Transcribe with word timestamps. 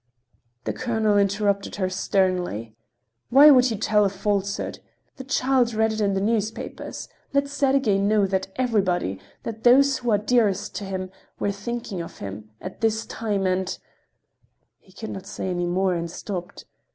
The 0.63 0.73
colonel 0.73 1.15
interrupted 1.15 1.75
her 1.75 1.87
sternly: 1.87 2.75
"Why 3.29 3.49
should 3.61 3.69
you 3.69 3.77
tell 3.77 4.03
a 4.03 4.09
falsehood? 4.09 4.79
The 5.17 5.23
child 5.23 5.75
read 5.75 5.93
it 5.93 6.01
in 6.01 6.15
the 6.15 6.19
newspapers. 6.21 7.07
Let 7.33 7.47
Sergey 7.47 7.99
know 7.99 8.25
that 8.25 8.47
everybody—that 8.55 9.63
those 9.63 9.99
who 9.99 10.09
are 10.09 10.17
dearest 10.17 10.73
to 10.77 10.85
him—were 10.85 11.51
thinking 11.51 12.01
of 12.01 12.17
him—at 12.17 12.81
this 12.81 13.05
time—and—" 13.05 13.77
He 14.79 14.91
could 14.91 15.11
not 15.11 15.27
say 15.27 15.51
any 15.51 15.67
more 15.67 15.93
and 15.93 16.09
stopped. 16.09 16.65